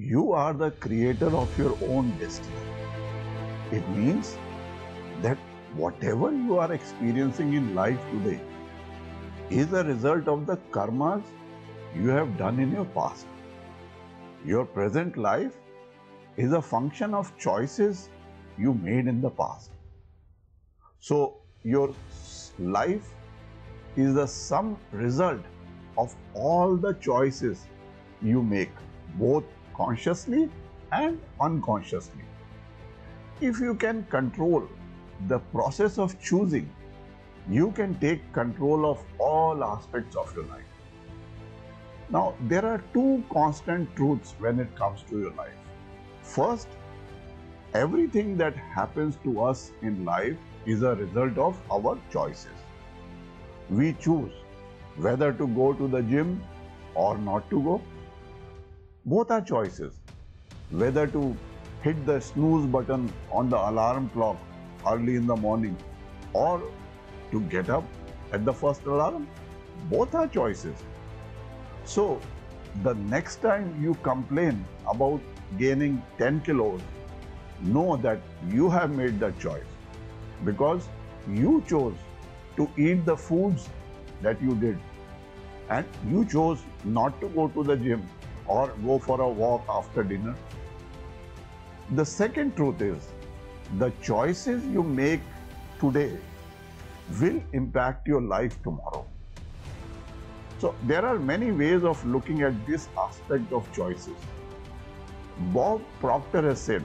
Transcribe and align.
You 0.00 0.32
are 0.32 0.52
the 0.52 0.70
creator 0.70 1.26
of 1.36 1.58
your 1.58 1.76
own 1.82 2.16
destiny. 2.20 2.54
It 3.72 3.88
means 3.88 4.38
that 5.22 5.36
whatever 5.74 6.30
you 6.30 6.56
are 6.56 6.72
experiencing 6.72 7.54
in 7.54 7.74
life 7.74 7.98
today 8.12 8.40
is 9.50 9.72
a 9.72 9.82
result 9.82 10.28
of 10.28 10.46
the 10.46 10.56
karmas 10.70 11.24
you 11.96 12.10
have 12.10 12.38
done 12.38 12.60
in 12.60 12.70
your 12.70 12.84
past. 12.84 13.26
Your 14.46 14.64
present 14.64 15.16
life 15.16 15.56
is 16.36 16.52
a 16.52 16.62
function 16.62 17.12
of 17.12 17.36
choices 17.36 18.08
you 18.56 18.74
made 18.74 19.08
in 19.08 19.20
the 19.20 19.30
past. 19.30 19.72
So, 21.00 21.38
your 21.64 21.92
life 22.60 23.14
is 23.96 24.14
the 24.14 24.26
sum 24.28 24.78
result 24.92 25.40
of 25.96 26.14
all 26.34 26.76
the 26.76 26.92
choices 26.94 27.66
you 28.22 28.44
make, 28.44 28.70
both 29.16 29.42
consciously 29.78 30.50
and 30.92 31.20
unconsciously. 31.40 32.24
If 33.40 33.60
you 33.60 33.74
can 33.74 34.04
control 34.10 34.68
the 35.28 35.38
process 35.38 35.98
of 35.98 36.20
choosing, 36.20 36.68
you 37.48 37.70
can 37.72 37.94
take 38.00 38.32
control 38.32 38.84
of 38.90 39.02
all 39.18 39.64
aspects 39.64 40.16
of 40.16 40.34
your 40.34 40.44
life. 40.46 40.62
Now, 42.10 42.34
there 42.42 42.66
are 42.66 42.82
two 42.92 43.22
constant 43.30 43.94
truths 43.94 44.34
when 44.38 44.58
it 44.58 44.74
comes 44.74 45.02
to 45.10 45.18
your 45.18 45.32
life. 45.32 45.58
First, 46.22 46.68
everything 47.74 48.36
that 48.38 48.56
happens 48.56 49.16
to 49.24 49.40
us 49.42 49.72
in 49.82 50.04
life 50.04 50.36
is 50.66 50.82
a 50.82 50.94
result 50.94 51.38
of 51.38 51.60
our 51.70 51.98
choices. 52.12 52.64
We 53.70 53.92
choose 53.94 54.32
whether 54.96 55.32
to 55.32 55.46
go 55.46 55.72
to 55.74 55.86
the 55.86 56.02
gym 56.02 56.42
or 56.94 57.16
not 57.18 57.48
to 57.50 57.62
go. 57.62 57.82
Both 59.04 59.30
are 59.30 59.40
choices. 59.40 60.00
Whether 60.70 61.06
to 61.06 61.36
hit 61.82 62.04
the 62.04 62.20
snooze 62.20 62.66
button 62.66 63.12
on 63.30 63.48
the 63.48 63.56
alarm 63.56 64.10
clock 64.10 64.36
early 64.86 65.16
in 65.16 65.26
the 65.26 65.36
morning 65.36 65.76
or 66.32 66.62
to 67.30 67.40
get 67.42 67.70
up 67.70 67.84
at 68.32 68.44
the 68.44 68.52
first 68.52 68.84
alarm. 68.84 69.28
Both 69.90 70.14
are 70.14 70.26
choices. 70.26 70.76
So, 71.84 72.20
the 72.82 72.94
next 72.94 73.36
time 73.36 73.82
you 73.82 73.94
complain 74.02 74.64
about 74.86 75.20
gaining 75.56 76.02
10 76.18 76.40
kilos, 76.40 76.80
know 77.60 77.96
that 77.96 78.20
you 78.50 78.68
have 78.68 78.90
made 78.90 79.18
that 79.20 79.38
choice 79.38 79.64
because 80.44 80.88
you 81.28 81.62
chose 81.66 81.96
to 82.56 82.68
eat 82.76 83.04
the 83.04 83.16
foods 83.16 83.68
that 84.22 84.40
you 84.42 84.54
did 84.56 84.78
and 85.70 85.86
you 86.08 86.24
chose 86.24 86.58
not 86.84 87.20
to 87.20 87.28
go 87.28 87.48
to 87.48 87.62
the 87.62 87.76
gym 87.76 88.02
or 88.48 88.68
go 88.84 88.98
for 88.98 89.20
a 89.20 89.28
walk 89.28 89.64
after 89.68 90.02
dinner. 90.02 90.34
The 91.92 92.04
second 92.04 92.56
truth 92.56 92.82
is 92.82 93.08
the 93.78 93.90
choices 94.02 94.64
you 94.66 94.82
make 94.82 95.20
today 95.80 96.18
will 97.20 97.40
impact 97.52 98.08
your 98.08 98.20
life 98.20 98.62
tomorrow. 98.62 99.06
So, 100.58 100.74
there 100.82 101.04
are 101.06 101.18
many 101.18 101.52
ways 101.52 101.84
of 101.84 102.04
looking 102.04 102.42
at 102.42 102.66
this 102.66 102.88
aspect 102.98 103.52
of 103.52 103.72
choices. 103.72 104.16
Bob 105.54 105.80
Proctor 106.00 106.42
has 106.42 106.60
said, 106.60 106.84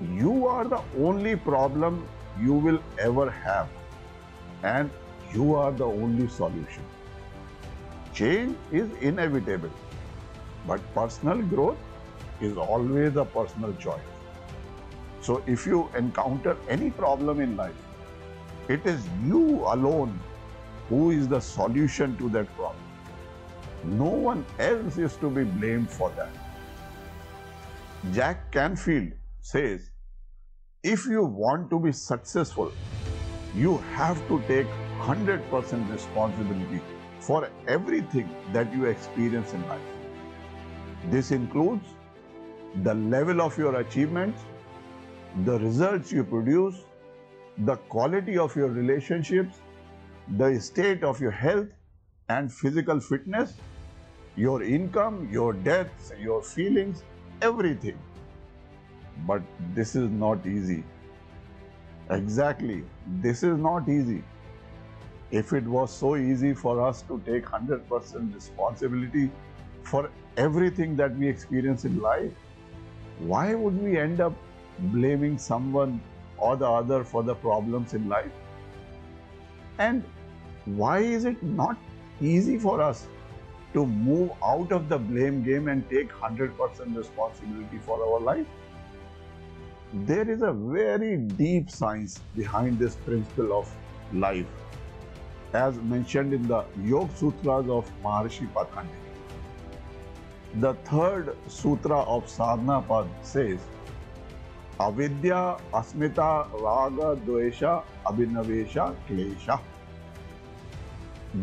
You 0.00 0.46
are 0.46 0.64
the 0.64 0.80
only 0.98 1.36
problem 1.36 2.08
you 2.40 2.54
will 2.54 2.80
ever 2.98 3.30
have, 3.30 3.68
and 4.62 4.90
you 5.34 5.54
are 5.54 5.70
the 5.70 5.84
only 5.84 6.28
solution. 6.28 6.82
Change 8.14 8.56
is 8.72 8.88
inevitable, 9.02 9.70
but 10.66 10.80
personal 10.94 11.42
growth 11.42 11.76
is 12.40 12.56
always 12.56 13.16
a 13.16 13.24
personal 13.24 13.72
choice. 13.74 14.00
So, 15.20 15.42
if 15.46 15.66
you 15.66 15.88
encounter 15.96 16.56
any 16.68 16.90
problem 16.90 17.40
in 17.40 17.56
life, 17.56 17.74
it 18.68 18.84
is 18.84 19.08
you 19.24 19.64
alone 19.66 20.18
who 20.88 21.10
is 21.10 21.28
the 21.28 21.40
solution 21.40 22.16
to 22.18 22.28
that 22.30 22.54
problem. 22.56 22.82
No 23.84 24.04
one 24.04 24.44
else 24.58 24.98
is 24.98 25.16
to 25.16 25.30
be 25.30 25.44
blamed 25.44 25.90
for 25.90 26.10
that. 26.10 26.30
Jack 28.12 28.52
Canfield 28.52 29.12
says, 29.40 29.90
if 30.82 31.06
you 31.06 31.24
want 31.24 31.70
to 31.70 31.80
be 31.80 31.92
successful, 31.92 32.70
you 33.54 33.78
have 33.94 34.16
to 34.28 34.40
take 34.46 34.66
100% 35.00 35.92
responsibility 35.92 36.80
for 37.20 37.48
everything 37.66 38.28
that 38.52 38.72
you 38.72 38.84
experience 38.84 39.52
in 39.52 39.66
life. 39.68 39.95
This 41.10 41.30
includes 41.30 41.86
the 42.82 42.94
level 42.94 43.40
of 43.40 43.56
your 43.56 43.76
achievements, 43.76 44.42
the 45.44 45.58
results 45.58 46.10
you 46.10 46.24
produce, 46.24 46.84
the 47.58 47.76
quality 47.76 48.36
of 48.36 48.56
your 48.56 48.68
relationships, 48.68 49.60
the 50.36 50.58
state 50.58 51.04
of 51.04 51.20
your 51.20 51.30
health 51.30 51.68
and 52.28 52.52
physical 52.52 52.98
fitness, 52.98 53.54
your 54.34 54.62
income, 54.62 55.28
your 55.30 55.52
debts, 55.52 56.12
your 56.18 56.42
feelings, 56.42 57.04
everything. 57.40 57.96
But 59.26 59.42
this 59.74 59.94
is 59.94 60.10
not 60.10 60.44
easy. 60.44 60.82
Exactly, 62.10 62.84
this 63.22 63.42
is 63.44 63.56
not 63.56 63.88
easy. 63.88 64.24
If 65.30 65.52
it 65.52 65.64
was 65.64 65.90
so 65.90 66.16
easy 66.16 66.52
for 66.52 66.80
us 66.80 67.02
to 67.02 67.20
take 67.24 67.44
100% 67.44 68.34
responsibility 68.34 69.30
for 69.86 70.10
everything 70.36 70.96
that 70.96 71.16
we 71.16 71.28
experience 71.28 71.84
in 71.84 72.00
life, 72.00 72.32
why 73.20 73.54
would 73.54 73.80
we 73.82 73.98
end 73.98 74.20
up 74.20 74.34
blaming 74.94 75.38
someone 75.38 76.00
or 76.38 76.56
the 76.56 76.68
other 76.68 77.04
for 77.04 77.22
the 77.22 77.34
problems 77.34 77.94
in 77.94 78.08
life? 78.08 78.32
And 79.78 80.02
why 80.64 80.98
is 80.98 81.24
it 81.24 81.42
not 81.42 81.76
easy 82.20 82.58
for 82.58 82.80
us 82.80 83.06
to 83.74 83.86
move 83.86 84.30
out 84.42 84.72
of 84.72 84.88
the 84.88 84.98
blame 84.98 85.42
game 85.44 85.68
and 85.68 85.88
take 85.88 86.10
100% 86.12 86.96
responsibility 86.96 87.78
for 87.78 88.02
our 88.02 88.20
life? 88.20 88.46
There 89.92 90.28
is 90.28 90.42
a 90.42 90.52
very 90.52 91.16
deep 91.16 91.70
science 91.70 92.20
behind 92.34 92.78
this 92.78 92.96
principle 92.96 93.58
of 93.58 93.72
life, 94.12 94.46
as 95.52 95.76
mentioned 95.76 96.34
in 96.34 96.46
the 96.48 96.64
Yoga 96.82 97.16
Sutras 97.16 97.68
of 97.68 97.90
Maharishi 98.02 98.52
Patanjali. 98.52 99.05
The 100.58 100.72
third 100.84 101.36
sutra 101.48 101.98
of 101.98 102.30
Sadhana 102.30 102.80
Pad 102.88 103.08
says, 103.20 103.58
Avidya, 104.80 105.58
Asmita, 105.74 106.48
Raga, 106.62 107.20
Dvesha, 107.26 107.82
Abhinivesha, 108.06 108.96
Klesha. 109.06 109.60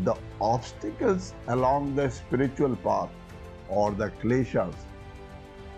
The 0.04 0.16
obstacles 0.42 1.36
along 1.48 1.96
the 1.96 2.10
spiritual 2.10 2.76
path 2.78 3.12
or 3.70 3.92
the 3.92 4.10
kleshas 4.24 4.74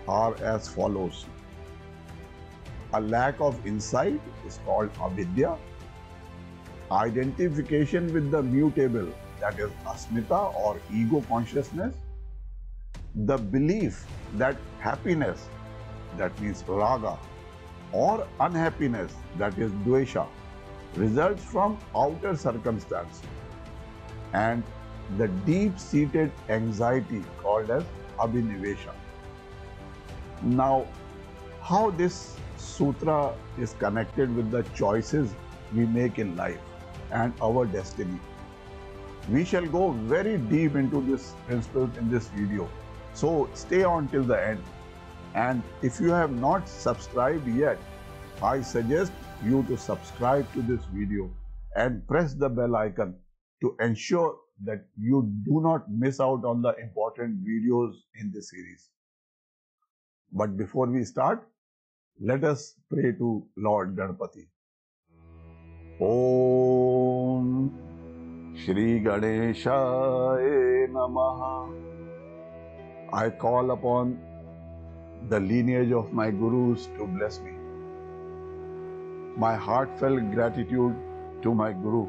are 0.07 0.33
as 0.41 0.69
follows. 0.69 1.25
A 2.93 3.01
lack 3.01 3.41
of 3.41 3.67
insight 3.67 4.21
is 4.47 4.59
called 4.65 4.89
avidya. 5.01 5.57
Identification 6.89 8.13
with 8.13 8.31
the 8.31 8.41
mutable, 8.41 9.11
that 9.41 9.59
is 9.59 9.71
asmita 9.85 10.55
or 10.55 10.79
ego 10.93 11.21
consciousness. 11.27 11.93
The 13.15 13.37
belief 13.37 14.05
that 14.33 14.57
happiness, 14.79 15.47
that 16.17 16.37
means 16.41 16.65
raga, 16.67 17.17
or 17.93 18.27
unhappiness, 18.41 19.13
that 19.37 19.57
is 19.57 19.71
dvesha, 19.71 20.27
results 20.95 21.41
from 21.41 21.77
outer 21.95 22.35
circumstance 22.35 23.21
and 24.33 24.61
the 25.17 25.29
deep-seated 25.45 26.29
anxiety 26.49 27.23
called 27.41 27.69
as 27.69 27.83
abhinivesha. 28.19 28.91
Now, 30.41 30.85
how 31.61 31.91
this 31.91 32.35
sutra 32.57 33.33
is 33.57 33.75
connected 33.79 34.35
with 34.35 34.51
the 34.51 34.63
choices 34.75 35.33
we 35.73 35.85
make 35.85 36.19
in 36.19 36.35
life 36.35 36.59
and 37.11 37.33
our 37.41 37.65
destiny. 37.65 38.19
We 39.29 39.45
shall 39.45 39.65
go 39.65 39.91
very 39.91 40.37
deep 40.37 40.75
into 40.75 40.99
this 41.01 41.33
principle 41.47 41.89
in 41.97 42.09
this 42.09 42.27
video. 42.27 42.67
So 43.15 43.49
stay 43.53 43.83
on 43.83 44.09
till 44.09 44.23
the 44.23 44.39
end. 44.45 44.61
And 45.35 45.63
if 45.81 45.99
you 46.01 46.09
have 46.09 46.31
not 46.31 46.67
subscribed 46.67 47.47
yet, 47.47 47.77
I 48.41 48.61
suggest 48.61 49.13
you 49.43 49.63
to 49.63 49.77
subscribe 49.77 50.51
to 50.53 50.61
this 50.61 50.83
video 50.93 51.29
and 51.75 52.05
press 52.07 52.33
the 52.33 52.49
bell 52.49 52.75
icon 52.75 53.15
to 53.61 53.75
ensure 53.79 54.35
that 54.65 54.85
you 54.97 55.31
do 55.45 55.61
not 55.61 55.89
miss 55.89 56.19
out 56.19 56.43
on 56.45 56.61
the 56.61 56.73
important 56.81 57.43
videos 57.45 57.93
in 58.19 58.31
this 58.33 58.49
series. 58.49 58.89
But 60.31 60.57
before 60.57 60.87
we 60.87 61.05
start, 61.05 61.47
let 62.19 62.43
us 62.43 62.75
pray 62.89 63.13
to 63.13 63.47
Lord 63.57 63.95
Ganpati. 63.95 64.47
Om 66.01 67.71
Shri 68.57 69.01
Ganeshaya 69.01 70.87
Namaha. 70.89 71.94
I 73.19 73.29
call 73.29 73.71
upon 73.71 74.19
the 75.29 75.39
lineage 75.39 75.91
of 75.93 76.11
my 76.11 76.31
gurus 76.31 76.87
to 76.97 77.05
bless 77.07 77.39
me. 77.39 77.53
My 79.37 79.55
heartfelt 79.55 80.31
gratitude 80.33 80.97
to 81.43 81.53
my 81.53 81.71
guru 81.71 82.01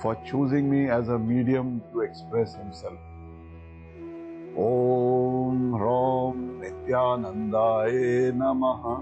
for 0.00 0.14
choosing 0.28 0.70
me 0.70 0.88
as 0.88 1.08
a 1.08 1.18
medium 1.18 1.82
to 1.92 2.02
express 2.02 2.54
himself. 2.54 3.00
Om 4.56 5.74
Ram 5.82 6.62
Nityanandaye 6.62 8.32
Namaha 8.44 8.96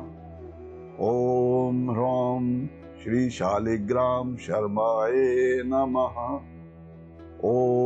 Om 0.99 1.91
Ram 2.01 2.71
Shri 3.03 3.29
Shaligram 3.29 4.37
Sharmaye 4.47 5.63
Namaha 5.75 6.43
Om 7.43 7.78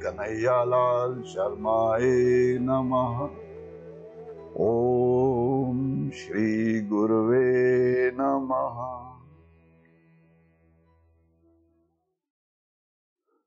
Kanayalal 0.00 1.22
Sharmaye 1.24 2.58
Namaha 2.58 3.30
Om 4.56 6.10
Shri 6.12 6.82
Guruve 6.82 8.12
Namaha 8.16 9.08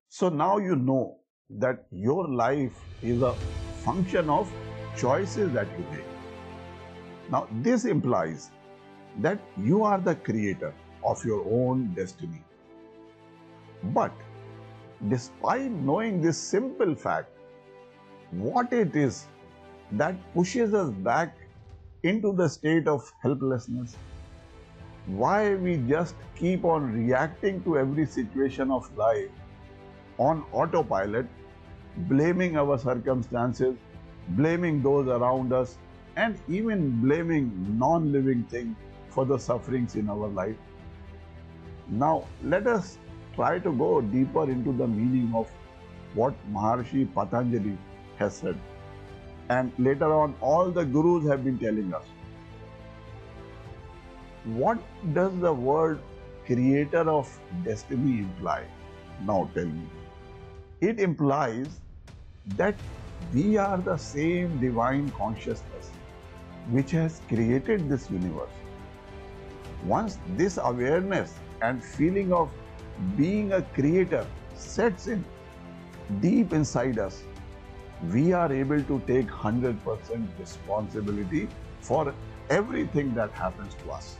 So 0.09 0.29
now 0.29 0.57
you 0.57 0.75
know 0.75 1.17
that 1.49 1.85
your 1.91 2.27
life 2.27 2.73
is 3.01 3.21
a 3.21 3.33
function 3.83 4.29
of 4.29 4.51
choices 4.95 5.51
that 5.53 5.67
you 5.77 5.85
make. 5.91 6.05
Now, 7.31 7.47
this 7.63 7.85
implies 7.85 8.51
that 9.19 9.39
you 9.57 9.83
are 9.83 9.99
the 9.99 10.15
creator 10.15 10.73
of 11.03 11.23
your 11.25 11.43
own 11.49 11.93
destiny. 11.95 12.43
But 13.83 14.11
despite 15.09 15.71
knowing 15.71 16.21
this 16.21 16.37
simple 16.37 16.95
fact, 16.95 17.29
what 18.31 18.71
it 18.71 18.95
is 18.95 19.27
that 19.93 20.15
pushes 20.33 20.73
us 20.73 20.89
back 20.89 21.35
into 22.03 22.33
the 22.33 22.47
state 22.47 22.87
of 22.87 23.11
helplessness, 23.21 23.97
why 25.07 25.55
we 25.55 25.77
just 25.77 26.15
keep 26.35 26.63
on 26.63 26.93
reacting 26.93 27.63
to 27.63 27.77
every 27.77 28.05
situation 28.05 28.71
of 28.71 28.95
life 28.95 29.29
on 30.17 30.45
autopilot, 30.51 31.25
blaming 32.09 32.57
our 32.57 32.77
circumstances, 32.77 33.75
blaming 34.29 34.81
those 34.81 35.07
around 35.07 35.51
us, 35.51 35.77
and 36.15 36.37
even 36.47 37.01
blaming 37.01 37.51
non 37.79 38.11
living 38.11 38.43
things 38.43 38.75
for 39.09 39.25
the 39.25 39.37
sufferings 39.37 39.95
in 39.95 40.09
our 40.09 40.27
life. 40.27 40.55
Now, 41.89 42.25
let 42.43 42.67
us 42.67 42.97
try 43.35 43.59
to 43.59 43.71
go 43.71 44.01
deeper 44.01 44.49
into 44.49 44.71
the 44.71 44.87
meaning 44.87 45.31
of 45.35 45.49
what 46.13 46.33
Maharshi 46.53 47.07
Patanjali 47.13 47.77
has 48.17 48.35
said. 48.35 48.57
And 49.49 49.71
later 49.77 50.13
on, 50.13 50.35
all 50.41 50.71
the 50.71 50.85
gurus 50.85 51.27
have 51.29 51.43
been 51.43 51.57
telling 51.57 51.93
us. 51.93 52.05
What 54.45 54.79
does 55.13 55.37
the 55.39 55.53
word 55.53 55.99
creator 56.45 57.09
of 57.09 57.39
destiny 57.63 58.19
imply? 58.19 58.63
Now 59.25 59.49
tell 59.53 59.65
me. 59.65 59.85
It 60.79 60.99
implies 60.99 61.79
that 62.57 62.75
we 63.33 63.57
are 63.57 63.77
the 63.77 63.97
same 63.97 64.59
divine 64.59 65.09
consciousness 65.11 65.91
which 66.69 66.91
has 66.91 67.21
created 67.27 67.87
this 67.89 68.09
universe. 68.09 68.49
Once 69.85 70.17
this 70.37 70.57
awareness 70.61 71.33
and 71.61 71.83
feeling 71.83 72.33
of 72.33 72.49
being 73.17 73.53
a 73.53 73.61
creator 73.61 74.25
sets 74.55 75.07
in 75.07 75.23
deep 76.19 76.53
inside 76.53 76.99
us, 76.99 77.23
we 78.11 78.33
are 78.33 78.51
able 78.51 78.81
to 78.83 78.99
take 79.07 79.27
100% 79.27 80.27
responsibility 80.39 81.47
for 81.79 82.13
everything 82.49 83.13
that 83.15 83.31
happens 83.31 83.75
to 83.75 83.91
us. 83.91 84.17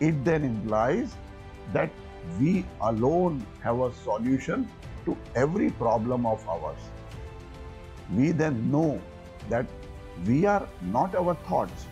It 0.00 0.24
then 0.24 0.44
implies 0.44 1.14
that 1.72 1.90
we 2.40 2.64
alone 2.80 3.44
have 3.62 3.80
a 3.80 3.92
solution 3.92 4.68
to 5.04 5.16
every 5.34 5.70
problem 5.70 6.26
of 6.26 6.46
ours. 6.48 6.78
We 8.14 8.32
then 8.32 8.70
know 8.70 9.00
that 9.48 9.66
we 10.26 10.46
are 10.46 10.68
not 10.82 11.14
our 11.14 11.34
thoughts, 11.34 11.86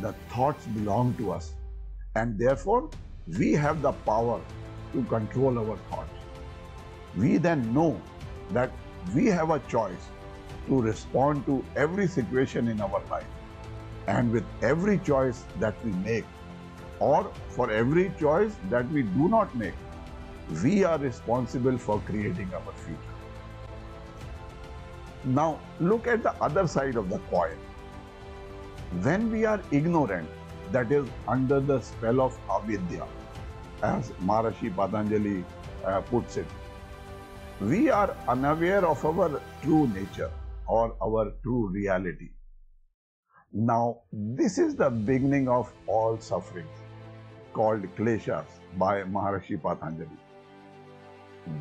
the 0.00 0.12
thoughts 0.30 0.66
belong 0.66 1.14
to 1.18 1.32
us, 1.32 1.52
and 2.14 2.38
therefore 2.38 2.88
we 3.38 3.52
have 3.52 3.82
the 3.82 3.92
power 3.92 4.40
to 4.92 5.02
control 5.04 5.58
our 5.58 5.76
thoughts. 5.90 6.10
We 7.16 7.36
then 7.38 7.72
know 7.74 8.00
that 8.52 8.70
we 9.14 9.26
have 9.26 9.50
a 9.50 9.58
choice 9.60 10.08
to 10.68 10.80
respond 10.80 11.46
to 11.46 11.64
every 11.76 12.06
situation 12.06 12.68
in 12.68 12.80
our 12.80 13.02
life. 13.10 13.26
And 14.06 14.32
with 14.32 14.44
every 14.62 14.98
choice 14.98 15.44
that 15.58 15.74
we 15.84 15.92
make, 15.92 16.24
or 16.98 17.30
for 17.48 17.70
every 17.70 18.12
choice 18.18 18.54
that 18.68 18.90
we 18.90 19.02
do 19.02 19.28
not 19.28 19.54
make, 19.54 19.74
we 20.62 20.84
are 20.84 20.98
responsible 20.98 21.78
for 21.78 22.00
creating 22.00 22.50
our 22.54 22.72
future. 22.72 22.98
Now, 25.24 25.60
look 25.80 26.06
at 26.06 26.22
the 26.22 26.32
other 26.42 26.66
side 26.66 26.96
of 26.96 27.08
the 27.10 27.18
coin. 27.30 27.56
When 29.02 29.30
we 29.30 29.44
are 29.44 29.60
ignorant, 29.70 30.28
that 30.72 30.90
is 30.90 31.06
under 31.28 31.60
the 31.60 31.80
spell 31.80 32.20
of 32.20 32.38
avidya, 32.50 33.06
as 33.82 34.10
Maharishi 34.22 34.74
Patanjali 34.74 35.44
uh, 35.84 36.00
puts 36.02 36.36
it, 36.36 36.46
we 37.60 37.90
are 37.90 38.16
unaware 38.28 38.84
of 38.86 39.04
our 39.04 39.40
true 39.62 39.86
nature 39.88 40.30
or 40.66 40.96
our 41.02 41.32
true 41.42 41.68
reality. 41.68 42.30
Now, 43.52 44.02
this 44.12 44.58
is 44.58 44.76
the 44.76 44.90
beginning 44.90 45.48
of 45.48 45.72
all 45.86 46.18
sufferings, 46.18 46.68
called 47.52 47.82
kleshas 47.96 48.46
by 48.78 49.02
Maharishi 49.02 49.60
Patanjali. 49.60 50.18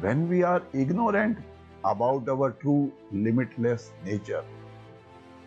When 0.01 0.29
we 0.29 0.43
are 0.43 0.61
ignorant 0.73 1.37
about 1.83 2.29
our 2.29 2.51
true 2.51 2.91
limitless 3.11 3.91
nature 4.05 4.43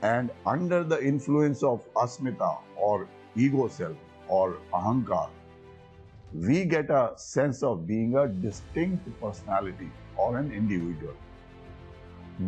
and 0.00 0.30
under 0.46 0.82
the 0.82 1.00
influence 1.04 1.62
of 1.62 1.86
asmita 1.94 2.58
or 2.76 3.08
ego 3.36 3.68
self 3.68 3.96
or 4.28 4.56
ahankar, 4.74 5.28
we 6.34 6.64
get 6.64 6.90
a 6.90 7.12
sense 7.16 7.62
of 7.62 7.86
being 7.86 8.16
a 8.16 8.26
distinct 8.26 9.06
personality 9.20 9.90
or 10.16 10.38
an 10.38 10.50
individual. 10.50 11.14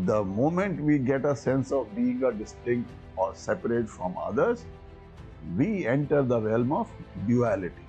The 0.06 0.24
moment 0.24 0.80
we 0.80 0.98
get 0.98 1.26
a 1.26 1.36
sense 1.36 1.70
of 1.70 1.94
being 1.94 2.22
a 2.24 2.32
distinct 2.32 2.90
or 3.16 3.34
separate 3.34 3.88
from 3.88 4.16
others, 4.16 4.64
we 5.56 5.86
enter 5.86 6.22
the 6.22 6.40
realm 6.40 6.72
of 6.72 6.90
duality. 7.28 7.86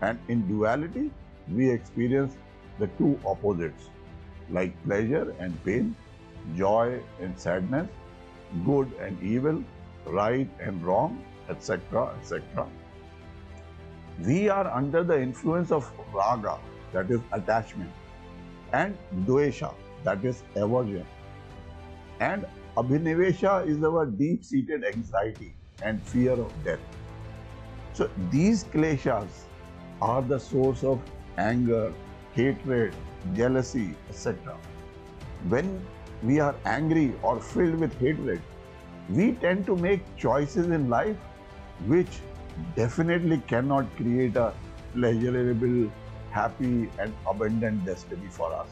And 0.00 0.18
in 0.28 0.46
duality, 0.46 1.10
we 1.52 1.68
experience 1.68 2.36
the 2.78 2.86
two 2.98 3.18
opposites 3.26 3.88
like 4.50 4.72
pleasure 4.84 5.34
and 5.40 5.64
pain, 5.64 5.96
joy 6.56 7.00
and 7.20 7.36
sadness, 7.38 7.88
good 8.64 8.92
and 9.00 9.20
evil, 9.22 9.62
right 10.06 10.48
and 10.60 10.84
wrong, 10.84 11.24
etc. 11.48 12.14
etc. 12.20 12.66
We 14.20 14.48
are 14.48 14.66
under 14.70 15.02
the 15.02 15.20
influence 15.20 15.72
of 15.72 15.90
raga, 16.12 16.58
that 16.92 17.10
is 17.10 17.20
attachment, 17.32 17.90
and 18.72 18.96
dvesha, 19.24 19.74
that 20.04 20.24
is 20.24 20.42
aversion. 20.54 21.06
And 22.20 22.46
abhinivesha 22.76 23.66
is 23.66 23.82
our 23.82 24.06
deep 24.06 24.44
seated 24.44 24.84
anxiety 24.84 25.54
and 25.82 26.02
fear 26.02 26.32
of 26.32 26.52
death. 26.64 26.78
So 27.94 28.10
these 28.30 28.64
kleshas 28.64 29.28
are 30.00 30.22
the 30.22 30.38
source 30.38 30.84
of 30.84 31.00
anger, 31.38 31.92
hatred, 32.32 32.94
jealousy, 33.34 33.94
etc. 34.08 34.56
When 35.48 35.84
we 36.22 36.38
are 36.40 36.54
angry 36.64 37.14
or 37.22 37.40
filled 37.40 37.76
with 37.76 37.98
hatred, 37.98 38.40
we 39.08 39.32
tend 39.32 39.66
to 39.66 39.76
make 39.76 40.00
choices 40.16 40.66
in 40.66 40.88
life 40.88 41.16
which 41.86 42.20
definitely 42.76 43.38
cannot 43.46 43.94
create 43.96 44.36
a 44.36 44.52
pleasurable, 44.92 45.90
happy, 46.30 46.90
and 46.98 47.12
abundant 47.26 47.84
destiny 47.84 48.28
for 48.30 48.52
us. 48.52 48.68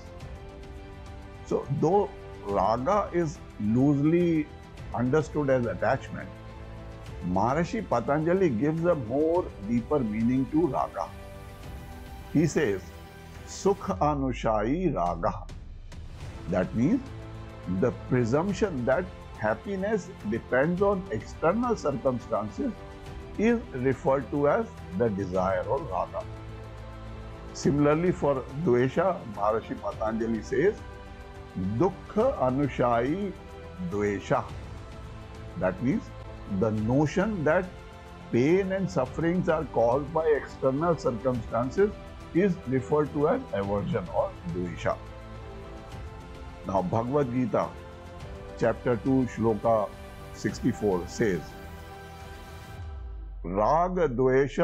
So, 1.47 1.67
though 1.81 2.11
raga 2.47 3.11
is 3.13 3.39
loosely 3.61 4.47
understood 4.95 5.51
as 5.51 5.67
attachment, 5.67 6.29
Maharishi 7.29 7.87
Patanjali 7.87 8.49
gives 8.51 8.85
a 8.85 8.95
more 8.95 9.45
deeper 9.69 9.99
meaning 9.99 10.47
to 10.53 10.67
raga. 10.69 11.09
He 12.33 12.47
says, 12.47 12.81
Sukha 13.47 13.99
Anushai 13.99 14.95
Raga. 14.95 15.35
That 16.49 16.75
means 16.75 17.01
the 17.81 17.91
presumption 18.09 18.85
that 18.85 19.05
happiness 19.39 20.09
depends 20.31 20.83
on 20.83 21.03
external 21.11 21.77
circumstances 21.77 22.73
is 23.49 23.61
referred 23.75 24.31
to 24.31 24.49
as 24.49 24.67
the 24.99 25.09
desire 25.11 25.63
or 25.63 25.79
raga. 25.83 26.25
Similarly, 27.53 28.13
for 28.13 28.45
Dvesha, 28.65 29.19
Maharishi 29.35 29.81
Patanjali 29.81 30.43
says, 30.43 30.75
Dukkha 31.79 32.39
Anushai 32.39 33.33
dvesha. 33.91 34.45
That 35.59 35.83
means 35.83 36.03
the 36.59 36.71
notion 36.71 37.43
that 37.45 37.65
pain 38.33 38.73
and 38.73 38.91
sufferings 38.91 39.49
are 39.49 39.65
caused 39.65 40.13
by 40.15 40.27
external 40.27 40.97
circumstances 40.97 41.91
is 42.35 42.55
referred 42.69 43.13
to 43.15 43.29
as 43.29 43.41
aversion 43.53 44.07
or 44.15 44.31
dvesha. 44.55 44.97
Now, 46.67 46.83
Bhagavad 46.83 47.33
Gita, 47.33 47.69
chapter 48.59 48.97
2, 48.97 49.29
shloka 49.35 49.89
64 50.35 51.09
says, 51.09 51.41
राग 53.47 53.99
द्वेष 54.17 54.59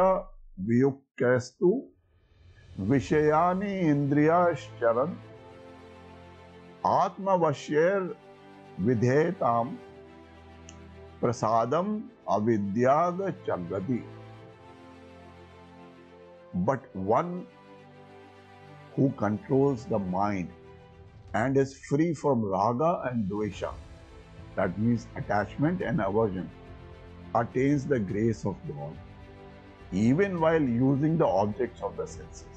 वियुक्तस्तु, 0.66 1.70
विषयानी 2.88 3.78
इंद्रियाश्चरण 3.80 5.14
आत्मवश्यर 6.86 8.14
विधेयताम 8.86 9.70
प्रसादम 11.20 11.96
अविद्याग 12.30 13.22
चलगति 13.46 14.02
but 16.66 16.86
one 17.08 17.32
who 18.98 19.08
controls 19.20 19.88
the 19.88 20.02
mind 20.10 20.48
and 21.36 21.58
is 21.58 21.74
free 21.88 22.12
from 22.20 22.44
raga 22.52 22.92
and 23.06 23.26
dvesha 23.28 23.70
that 24.58 24.78
means 24.78 25.08
attachment 25.16 25.82
and 25.82 26.00
aversion 26.00 26.48
attains 27.34 27.86
the 27.86 27.98
grace 27.98 28.44
of 28.46 28.56
god 28.68 28.96
even 29.92 30.40
while 30.40 30.62
using 30.62 31.18
the 31.18 31.26
objects 31.26 31.82
of 31.82 31.96
the 31.96 32.06
senses 32.06 32.56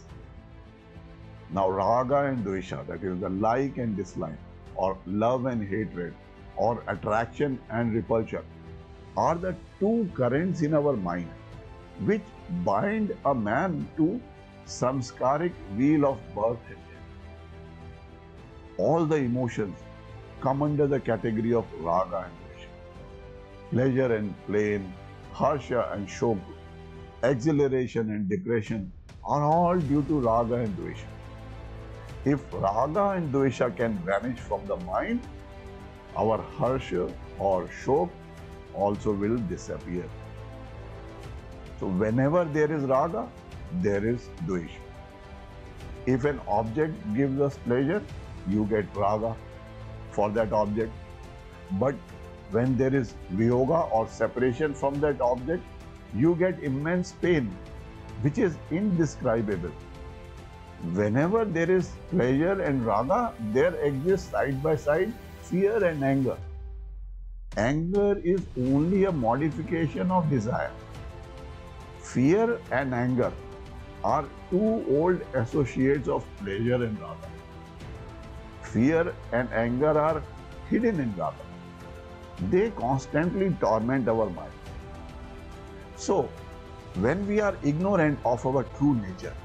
now, 1.52 1.68
raga 1.68 2.26
and 2.26 2.46
dvesha, 2.46 2.86
that 2.86 3.04
is 3.04 3.20
the 3.20 3.30
like 3.30 3.78
and 3.78 3.98
dislike, 3.98 4.38
or 4.76 4.96
love 5.08 5.48
and 5.48 5.68
hatred, 5.68 6.14
or 6.56 6.84
attraction 6.88 7.60
and 7.72 7.94
repulsion, 7.96 8.44
are 9.18 9.36
the 9.36 9.56
two 9.80 10.08
currents 10.14 10.62
in 10.62 10.76
our 10.76 10.96
mind 10.96 11.28
which 12.06 12.22
bind 12.64 13.16
a 13.26 13.34
man 13.34 13.88
to 13.98 14.22
samsaric 14.66 15.54
wheel 15.76 16.06
of 16.06 16.20
birth 16.36 16.60
and 16.68 16.78
death. 16.78 17.10
All 18.78 19.06
the 19.06 19.16
emotions 19.16 19.76
come 20.42 20.62
under 20.62 20.86
the 20.86 21.00
category 21.00 21.54
of 21.54 21.66
raga 21.82 22.28
and 22.28 22.34
dvesha. 22.44 22.49
Pleasure 23.72 24.16
and 24.16 24.34
pain, 24.52 24.92
harsha 25.32 25.90
and 25.94 26.08
shok, 26.08 26.40
exhilaration 27.24 28.10
and 28.10 28.28
depression 28.28 28.92
are 29.24 29.44
all 29.44 29.78
due 29.78 30.02
to 30.04 30.20
raga 30.22 30.56
and 30.56 30.76
dvesha. 30.78 31.10
If 32.26 32.46
raga 32.52 33.10
and 33.10 33.32
dvesha 33.32 33.76
can 33.78 34.00
vanish 34.00 34.40
from 34.40 34.66
the 34.66 34.78
mind, 34.78 35.22
our 36.18 36.40
harsha 36.58 37.08
or 37.38 37.68
shok 37.84 38.10
also 38.74 39.12
will 39.12 39.38
disappear. 39.38 40.10
So 41.80 41.88
whenever 41.88 42.46
there 42.46 42.72
is 42.72 42.84
raga, 42.84 43.30
there 43.84 44.04
is 44.04 44.30
dvesha. 44.48 44.82
If 46.08 46.26
an 46.26 46.42
object 46.48 46.96
gives 47.14 47.40
us 47.40 47.58
pleasure, 47.58 48.02
you 48.48 48.66
get 48.66 48.96
raga 48.96 49.36
for 50.10 50.32
that 50.32 50.54
object. 50.54 50.92
But 51.74 51.94
when 52.52 52.78
there 52.78 52.96
is 52.96 53.14
viyoga 53.34 53.92
or 53.92 54.08
separation 54.08 54.74
from 54.74 55.00
that 55.02 55.22
object, 55.22 55.64
you 56.16 56.36
get 56.36 56.64
immense 56.64 57.12
pain, 57.22 57.56
which 58.22 58.38
is 58.38 58.58
indescribable. 58.72 59.72
Whenever 60.94 61.46
there 61.46 61.70
is 61.70 61.92
pleasure 62.10 62.62
and 62.62 62.86
raga, 62.86 63.34
there 63.52 63.76
exists 63.76 64.32
side 64.32 64.64
by 64.64 64.76
side 64.76 65.14
fear 65.42 65.84
and 65.84 66.04
anger. 66.04 66.38
Anger 67.58 68.20
is 68.24 68.42
only 68.58 69.06
a 69.06 69.12
modification 69.12 70.10
of 70.12 70.30
desire. 70.30 70.72
Fear 72.02 72.60
and 72.72 72.94
anger 72.94 73.32
are 74.04 74.26
two 74.50 74.86
old 74.90 75.22
associates 75.34 76.08
of 76.08 76.26
pleasure 76.38 76.84
and 76.84 77.00
raga. 77.00 77.30
Fear 78.62 79.14
and 79.34 79.52
anger 79.52 80.00
are 80.00 80.24
hidden 80.70 81.00
in 81.00 81.14
raga. 81.16 81.49
They 82.48 82.72
constantly 82.72 83.56
torment 83.60 84.08
our 84.08 84.30
mind. 84.30 84.54
So, 85.96 86.30
when 86.96 87.28
we 87.28 87.42
are 87.42 87.56
ignorant 87.64 88.20
of 88.26 88.46
our 88.46 88.64
true 88.78 88.96
nature, 88.96 89.36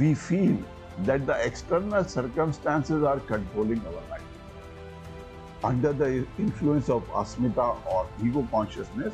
we 0.00 0.14
feel 0.14 0.56
that 1.00 1.26
the 1.26 1.34
external 1.44 2.04
circumstances 2.04 3.02
are 3.02 3.20
controlling 3.20 3.84
our 3.86 4.02
life. 4.10 4.22
Under 5.62 5.92
the 5.92 6.26
influence 6.38 6.88
of 6.88 7.06
asmita 7.10 7.76
or 7.86 8.06
ego 8.24 8.46
consciousness, 8.50 9.12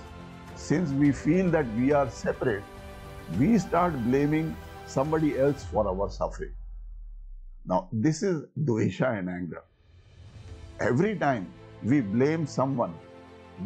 since 0.55 0.91
we 0.91 1.13
feel 1.13 1.51
that 1.51 1.67
we 1.75 1.93
are 1.93 2.09
separate, 2.11 2.63
we 3.39 3.59
start 3.59 3.93
blaming 4.05 4.57
somebody 4.87 5.39
else 5.39 5.65
for 5.65 5.87
our 5.87 6.11
suffering. 6.11 6.53
Now, 7.67 7.89
this 7.93 8.23
is 8.23 8.45
dvesha 8.59 9.19
and 9.19 9.29
anger. 9.29 9.63
Every 10.81 11.17
time 11.17 11.53
we 11.83 12.01
blame 12.01 12.47
someone, 12.47 12.95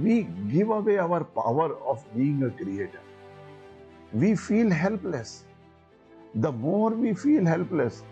we 0.00 0.23
give 0.50 0.71
away 0.71 0.99
our 0.99 1.25
power 1.25 1.76
of 1.87 2.04
being 2.16 2.42
a 2.42 2.50
creator. 2.50 3.00
We 4.12 4.37
feel 4.37 4.71
helpless 4.71 5.45
the 6.35 6.50
more 6.50 6.90
we 6.90 7.12
feel 7.12 7.45
helpless, 7.45 8.02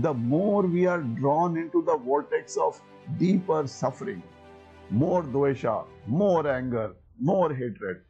the 0.00 0.12
more 0.12 0.62
we 0.62 0.86
are 0.86 1.00
drawn 1.00 1.56
into 1.56 1.82
the 1.82 1.96
vortex 1.96 2.56
of 2.56 2.80
deeper 3.18 3.66
suffering, 3.66 4.22
more 4.90 5.22
dvesha, 5.22 5.84
more 6.06 6.46
anger, 6.46 6.94
more 7.18 7.52
hatred. 7.54 8.02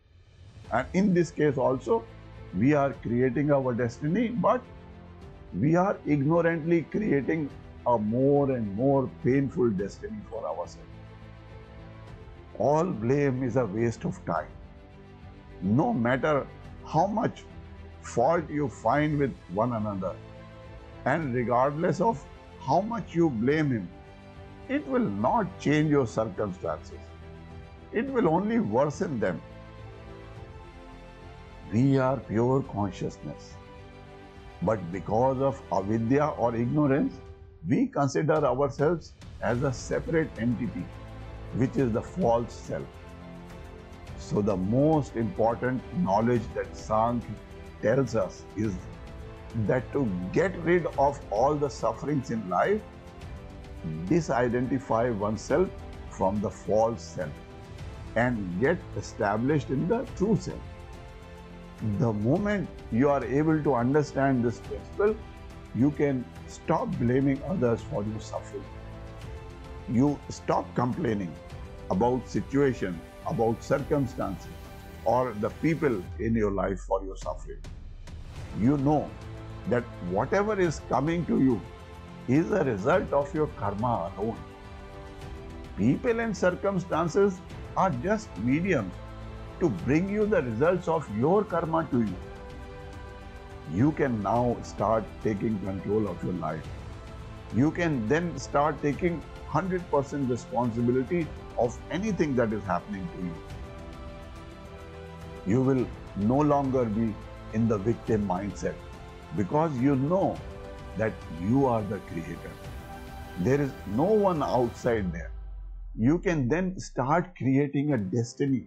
And 0.72 0.86
in 0.94 1.14
this 1.14 1.30
case 1.30 1.58
also, 1.58 2.04
we 2.58 2.74
are 2.74 2.92
creating 3.02 3.52
our 3.52 3.72
destiny, 3.72 4.28
but 4.28 4.62
we 5.58 5.76
are 5.76 5.96
ignorantly 6.06 6.82
creating 6.90 7.48
a 7.86 7.98
more 7.98 8.50
and 8.50 8.74
more 8.74 9.08
painful 9.22 9.70
destiny 9.70 10.18
for 10.28 10.44
ourselves. 10.46 10.91
All 12.70 12.90
blame 13.04 13.42
is 13.42 13.56
a 13.56 13.66
waste 13.66 14.04
of 14.04 14.18
time. 14.24 14.50
No 15.62 15.92
matter 15.92 16.46
how 16.90 17.06
much 17.06 17.42
fault 18.02 18.50
you 18.58 18.68
find 18.68 19.18
with 19.18 19.34
one 19.60 19.72
another. 19.72 20.12
And 21.04 21.34
regardless 21.34 22.00
of 22.00 22.24
how 22.66 22.80
much 22.80 23.16
you 23.16 23.30
blame 23.30 23.72
him, 23.72 23.88
it 24.68 24.86
will 24.86 25.08
not 25.24 25.58
change 25.58 25.90
your 25.90 26.06
circumstances. 26.06 27.00
It 27.92 28.06
will 28.06 28.28
only 28.28 28.60
worsen 28.60 29.18
them. 29.18 29.42
We 31.72 31.98
are 31.98 32.16
pure 32.16 32.62
consciousness. 32.62 33.54
But 34.62 34.92
because 34.92 35.40
of 35.40 35.60
avidya 35.72 36.28
or 36.38 36.54
ignorance, 36.54 37.14
we 37.68 37.86
consider 37.86 38.44
ourselves 38.54 39.14
as 39.42 39.62
a 39.64 39.72
separate 39.72 40.30
entity, 40.38 40.84
which 41.56 41.76
is 41.76 41.92
the 41.92 42.02
false 42.02 42.52
self. 42.52 42.86
So, 44.18 44.40
the 44.40 44.56
most 44.56 45.16
important 45.16 45.82
knowledge 46.02 46.42
that 46.54 46.76
Sankhya 46.76 47.34
tells 47.82 48.14
us 48.14 48.44
is 48.56 48.72
that 49.66 49.90
to 49.92 50.08
get 50.32 50.56
rid 50.64 50.86
of 50.98 51.20
all 51.30 51.54
the 51.54 51.68
sufferings 51.68 52.30
in 52.30 52.48
life, 52.48 52.80
disidentify 54.06 55.16
oneself 55.16 55.68
from 56.10 56.40
the 56.40 56.50
false 56.50 57.02
self 57.02 57.32
and 58.16 58.60
get 58.60 58.78
established 58.96 59.70
in 59.70 59.88
the 59.88 60.04
true 60.16 60.36
self. 60.36 60.60
The 61.98 62.12
moment 62.12 62.68
you 62.92 63.08
are 63.10 63.24
able 63.24 63.62
to 63.62 63.74
understand 63.74 64.44
this 64.44 64.60
principle, 64.60 65.16
you 65.74 65.90
can 65.90 66.24
stop 66.46 66.88
blaming 66.98 67.42
others 67.48 67.80
for 67.82 68.04
your 68.04 68.20
suffering. 68.20 68.64
You 69.88 70.18
stop 70.28 70.72
complaining 70.74 71.32
about 71.90 72.28
situation, 72.28 73.00
about 73.26 73.62
circumstances, 73.62 74.50
or 75.04 75.32
the 75.40 75.50
people 75.50 76.02
in 76.18 76.34
your 76.34 76.50
life 76.50 76.80
for 76.80 77.02
your 77.04 77.16
suffering. 77.16 77.58
You 78.60 78.76
know 78.78 79.10
that 79.68 79.84
whatever 80.10 80.58
is 80.60 80.80
coming 80.88 81.24
to 81.26 81.40
you 81.40 81.60
is 82.28 82.50
a 82.52 82.64
result 82.64 83.12
of 83.12 83.34
your 83.34 83.48
karma 83.58 84.12
alone. 84.16 84.36
People 85.76 86.20
and 86.20 86.36
circumstances 86.36 87.40
are 87.76 87.90
just 87.90 88.28
mediums 88.38 88.92
to 89.60 89.68
bring 89.68 90.08
you 90.08 90.26
the 90.26 90.42
results 90.42 90.88
of 90.88 91.08
your 91.18 91.44
karma 91.44 91.86
to 91.90 92.02
you. 92.02 92.16
You 93.72 93.92
can 93.92 94.22
now 94.22 94.56
start 94.62 95.04
taking 95.22 95.58
control 95.60 96.08
of 96.08 96.22
your 96.22 96.34
life. 96.34 96.66
You 97.54 97.70
can 97.70 98.06
then 98.08 98.38
start 98.38 98.80
taking 98.82 99.22
100% 99.52 100.30
responsibility 100.30 101.26
of 101.58 101.78
anything 101.90 102.34
that 102.36 102.52
is 102.52 102.62
happening 102.64 103.08
to 103.16 103.24
you 103.26 103.34
you 105.46 105.60
will 105.60 105.86
no 106.16 106.38
longer 106.38 106.84
be 106.84 107.14
in 107.52 107.68
the 107.68 107.78
victim 107.78 108.26
mindset 108.26 108.74
because 109.36 109.76
you 109.78 109.96
know 109.96 110.36
that 110.96 111.12
you 111.40 111.66
are 111.66 111.82
the 111.82 111.98
creator. 111.98 112.50
There 113.40 113.60
is 113.60 113.72
no 113.86 114.04
one 114.04 114.42
outside 114.42 115.12
there. 115.12 115.30
you 116.04 116.14
can 116.24 116.42
then 116.50 116.68
start 116.82 117.26
creating 117.38 117.88
a 117.94 117.98
destiny 118.12 118.60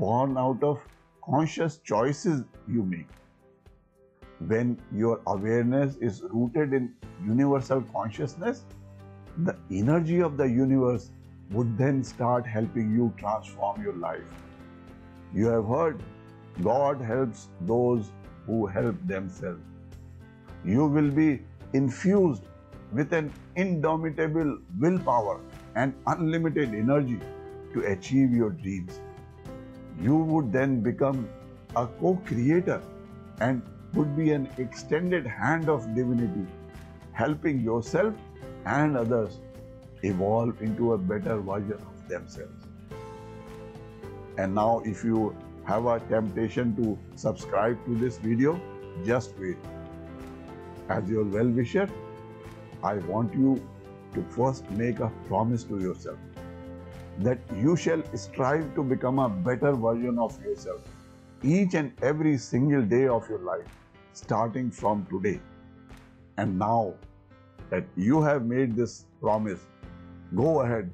born 0.00 0.36
out 0.42 0.62
of 0.68 0.82
conscious 1.28 1.78
choices 1.90 2.44
you 2.74 2.84
make. 2.84 3.08
When 4.52 4.78
your 4.92 5.20
awareness 5.26 5.96
is 5.96 6.22
rooted 6.34 6.72
in 6.72 6.94
universal 7.24 7.82
consciousness, 7.96 8.64
the 9.38 9.56
energy 9.70 10.20
of 10.20 10.36
the 10.36 10.44
universe 10.44 11.10
would 11.50 11.76
then 11.78 12.02
start 12.04 12.46
helping 12.46 12.94
you 12.94 13.12
transform 13.16 13.82
your 13.82 13.94
life. 13.94 14.24
You 15.34 15.46
have 15.46 15.66
heard 15.66 16.02
God 16.62 17.00
helps 17.00 17.48
those 17.62 18.12
who 18.46 18.66
help 18.66 18.96
themselves. 19.06 19.60
You 20.64 20.86
will 20.86 21.10
be 21.10 21.40
infused 21.72 22.42
with 22.92 23.12
an 23.12 23.32
indomitable 23.56 24.58
willpower 24.78 25.40
and 25.74 25.94
unlimited 26.06 26.74
energy 26.74 27.18
to 27.72 27.80
achieve 27.86 28.32
your 28.32 28.50
dreams. 28.50 29.00
You 30.00 30.16
would 30.16 30.52
then 30.52 30.82
become 30.82 31.28
a 31.74 31.86
co 31.86 32.16
creator 32.26 32.82
and 33.40 33.62
would 33.94 34.14
be 34.16 34.32
an 34.32 34.48
extended 34.58 35.26
hand 35.26 35.68
of 35.70 35.94
divinity, 35.94 36.46
helping 37.12 37.60
yourself 37.60 38.14
and 38.64 38.96
others 38.96 39.40
evolve 40.02 40.60
into 40.60 40.92
a 40.94 40.98
better 40.98 41.38
version 41.40 41.74
of 41.74 42.08
themselves. 42.08 42.66
And 44.38 44.54
now, 44.54 44.82
if 44.84 45.04
you 45.04 45.36
have 45.64 45.86
a 45.86 46.00
temptation 46.00 46.74
to 46.76 46.98
subscribe 47.16 47.84
to 47.86 47.94
this 47.94 48.18
video, 48.18 48.60
just 49.04 49.34
wait. 49.38 49.56
As 50.88 51.08
your 51.08 51.24
well 51.24 51.48
wisher, 51.48 51.88
I 52.82 52.94
want 52.94 53.32
you 53.34 53.62
to 54.14 54.22
first 54.30 54.70
make 54.72 55.00
a 55.00 55.10
promise 55.28 55.64
to 55.64 55.78
yourself 55.78 56.18
that 57.18 57.38
you 57.56 57.76
shall 57.76 58.02
strive 58.16 58.74
to 58.74 58.82
become 58.82 59.18
a 59.18 59.28
better 59.28 59.72
version 59.72 60.18
of 60.18 60.42
yourself 60.42 60.80
each 61.42 61.74
and 61.74 61.92
every 62.02 62.36
single 62.38 62.82
day 62.82 63.06
of 63.06 63.28
your 63.28 63.40
life, 63.40 63.66
starting 64.12 64.70
from 64.70 65.06
today. 65.06 65.40
And 66.36 66.58
now 66.58 66.94
that 67.72 67.84
you 67.96 68.22
have 68.22 68.44
made 68.44 68.76
this 68.76 69.06
promise, 69.20 69.60
go 70.36 70.60
ahead 70.60 70.90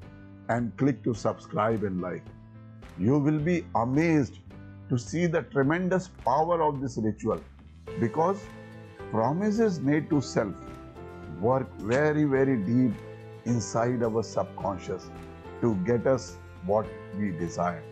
and 0.47 0.75
click 0.77 1.03
to 1.03 1.13
subscribe 1.13 1.83
and 1.83 2.01
like. 2.01 2.23
You 2.97 3.17
will 3.19 3.39
be 3.39 3.65
amazed 3.75 4.39
to 4.89 4.97
see 4.97 5.25
the 5.25 5.41
tremendous 5.55 6.07
power 6.25 6.61
of 6.63 6.79
this 6.81 6.97
ritual 6.97 7.41
because 7.99 8.45
promises 9.11 9.79
made 9.79 10.09
to 10.09 10.21
self 10.21 10.53
work 11.41 11.67
very, 11.79 12.23
very 12.23 12.55
deep 12.57 12.93
inside 13.45 14.03
our 14.03 14.23
subconscious 14.23 15.09
to 15.61 15.75
get 15.89 16.07
us 16.07 16.37
what 16.65 16.85
we 17.17 17.31
desire. 17.31 17.83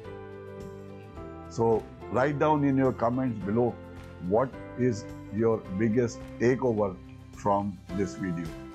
So, 1.50 1.84
write 2.12 2.40
down 2.40 2.64
in 2.64 2.78
your 2.78 2.94
comments 2.94 3.46
below 3.46 3.76
what 4.28 4.50
is 4.78 5.06
your 5.34 5.58
biggest 5.84 6.20
takeover 6.40 6.96
from 7.34 7.78
this 7.98 8.16
video. 8.16 8.67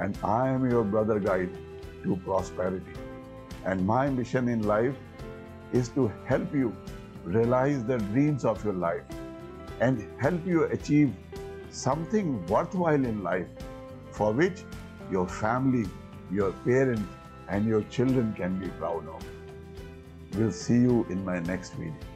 And 0.00 0.18
I 0.22 0.48
am 0.48 0.68
your 0.70 0.84
brother 0.84 1.18
guide 1.18 1.56
to 2.02 2.16
prosperity. 2.24 2.92
And 3.64 3.86
my 3.86 4.10
mission 4.10 4.48
in 4.48 4.62
life 4.62 4.96
is 5.72 5.88
to 5.90 6.12
help 6.26 6.54
you 6.54 6.76
realize 7.24 7.84
the 7.84 7.98
dreams 7.98 8.44
of 8.44 8.64
your 8.64 8.74
life 8.74 9.02
and 9.80 10.06
help 10.20 10.46
you 10.46 10.64
achieve 10.64 11.12
something 11.70 12.46
worthwhile 12.46 13.04
in 13.04 13.22
life 13.22 13.46
for 14.10 14.32
which 14.32 14.62
your 15.10 15.26
family, 15.26 15.88
your 16.30 16.52
parents, 16.64 17.02
and 17.48 17.66
your 17.66 17.82
children 17.84 18.32
can 18.34 18.58
be 18.58 18.68
proud 18.68 19.06
of. 19.08 19.24
We'll 20.36 20.52
see 20.52 20.74
you 20.74 21.06
in 21.10 21.24
my 21.24 21.40
next 21.40 21.74
video. 21.74 22.13